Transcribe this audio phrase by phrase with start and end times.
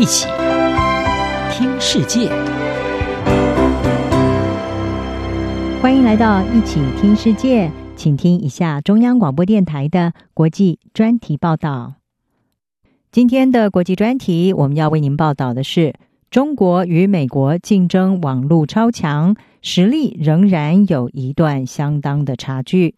[0.00, 0.26] 一起
[1.52, 2.30] 听世界，
[5.82, 11.96] 欢迎来到一起听世界，请听一下中央广播电台的国际专题报道。
[13.12, 15.92] 今天的国际专题，我们要为您报道的是：
[16.30, 22.94] 中国与美国竞争网络超强，实力仍然有一段相当的差距。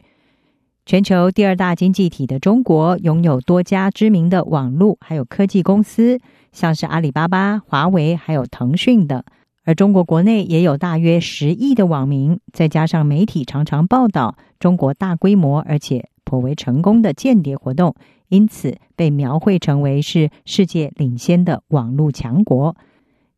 [0.85, 6.19] 全球第二大经济体的中国，拥有多家知名的网络还有科技公司，
[6.51, 9.23] 像是阿里巴巴、华为还有腾讯等。
[9.65, 17.95] 而中国国内也有大约十亿的网民，再加上媒体常常报道中国大规模而且颇为成功的间谍活动，
[18.29, 22.77] 因此被描绘成为是世界领先的网络强国。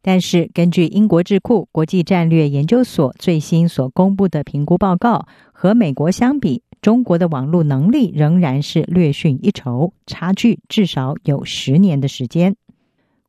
[0.01, 12.57] 但是，根据英国智库国际战略研究所最新所公布的评估报告，和美国相比，中国的网络能力仍然是略逊一筹，差距至少有十年的时间。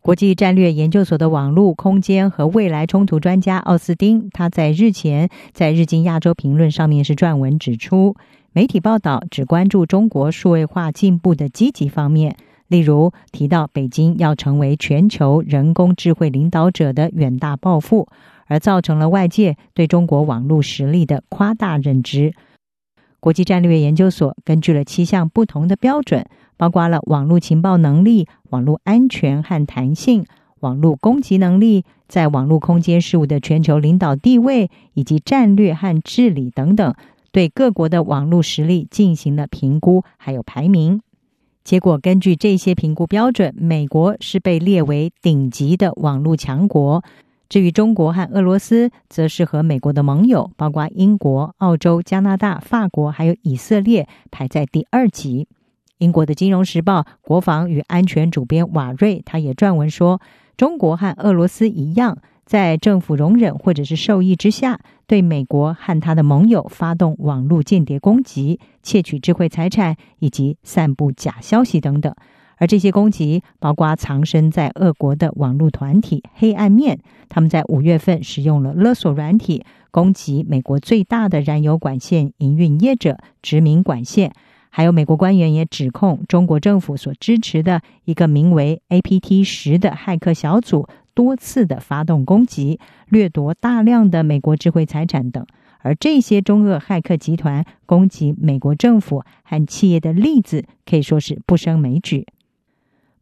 [0.01, 8.17] 国际战略研究所的网络空间和未来冲突专家奥斯汀，他在日前在《日经亚洲评论》上面是撰文指出，
[8.51, 12.35] 媒体报道只关注中国数位化进步的积极方面，
[12.67, 18.09] 例如提到北京要成为全球人工智慧领导者的远大抱负，
[18.47, 22.33] 而造成了外界对中国网络实力的夸大认知。
[23.25, 30.27] 国际战略研究所根据了七项不同的标准，包括了网络情报能力、网络安全和弹性、
[30.59, 36.93] 网络攻击能力、在网络空间事务的全球领导地位以及战略和治理等等，
[37.31, 41.01] 对各国的网络实力进行了评估，还有排名。
[41.63, 47.03] 结果，根据这些评估标准，美国是被列为顶级的网络强国。
[47.47, 55.47] 至于中国和俄罗斯，则是和美国的盟友，包括英国、澳洲、加拿大、法国，还有以色列，排在第二级。
[55.99, 60.19] 英国的《金融时报》国防与安全主编瓦瑞，他也撰文说，
[60.57, 72.13] 中国和俄罗斯一样，在政府容忍或者是授意之下，对美国和他的盟友发动网络间谍攻击，窃取智慧财产，以及散布假消息等等。
[72.57, 84.31] 而这些攻击包括藏身在俄国的网络团体“黑暗面”，他们在五月份使用了勒索软体攻击美国最大的燃油管线营运业者殖民管线，
[84.69, 92.79] 还有美国官员也指控中国政府所支持的一个名为 “APT 十”的骇客小组多次的发动攻击，
[93.09, 95.45] 掠夺大量的美国智慧财产等。
[95.79, 102.25] 而这些中俄骇客集团攻击美国政府和企业的例子可以说是不胜枚举。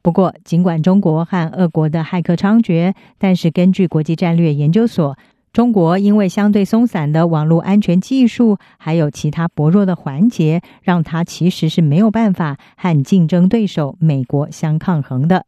[0.03, 5.17] 不过，尽管中国和俄国的骇客猖獗，但是根据国际战略研究所，
[5.53, 15.45] 中国因为相对松散的网络安全技术，还有其他薄弱的环节，让它其实是没有办法和竞争对手美国相抗衡的。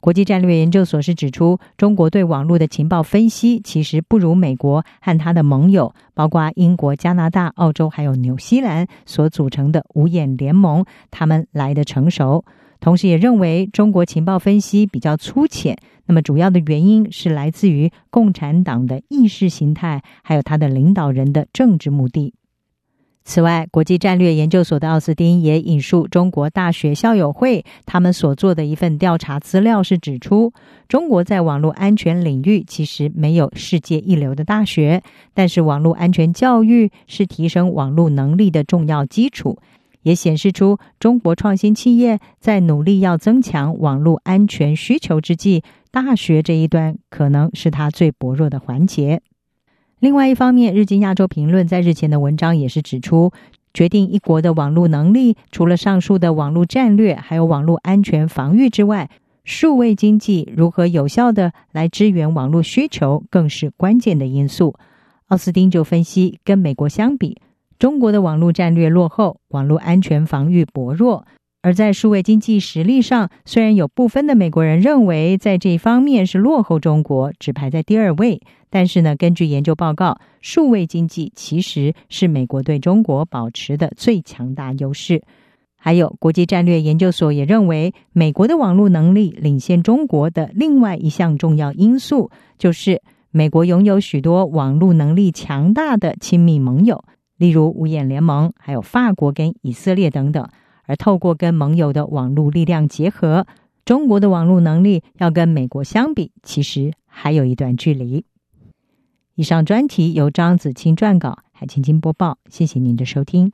[0.00, 12.46] 国际战略研究所是指出，中国对网络的情报分析其实不如美国和他的盟友，包括英国、加拿大、澳洲还有纽西兰所组成的五眼联盟，他们来得成熟。
[12.80, 15.76] 同时也认为中国情报分析比较粗浅，
[16.06, 22.34] 那么主要的原因是来自于共产党的意识形态，还有他的领导人的政治目的。
[23.22, 30.52] 此外，国际战略研究所的奥斯汀也引述中国大学校友会他们所做的一份调查资料，是指出
[30.88, 35.02] 中国在网络安全领域其实没有世界一流的大学，
[35.34, 39.58] 但是网络安全教育是提升网络能力的重要基础。
[40.02, 49.22] 也显示出中国创新企业在努力要增强网络安全需求之际，大学这一端可能是它最薄弱的环节。
[49.98, 53.32] 另外一方面，《日经亚洲评论》在日前的文章也是指出，
[53.74, 59.10] 决定一国的网络能力，除了上述的网络战略，还有网络安全防御之外，
[59.44, 64.74] 数位经济如何有效的来支援网络需求，更是关键的因素。
[65.28, 67.36] 奥斯汀就分析，跟美国相比。
[67.80, 71.24] 中国的网络战略落后，网络安全防御薄弱，
[71.62, 85.22] 而在数位经济实力上，虽然有部分的美国人认为在这方面是落后中国，只排在第二位，但是呢，根据研究报告，数位经济其实是美国对中国保持的最强大优势。
[85.78, 93.00] 还有国际战略研究所也认为，美国的网络能力领先中国的另外一项重要因素，就是
[93.30, 97.02] 美国拥有许多网络能力强大的亲密盟友。
[97.40, 100.46] 例如五眼联盟，还有法国跟以色列等等，
[100.84, 103.46] 而透过跟盟友的网络力量结合，
[103.86, 108.26] 中国的网络能力要跟美国相比，其实还有一段距离。
[109.36, 113.50] 以上专题由张子清撰稿，海青青播报，谢谢您的收听。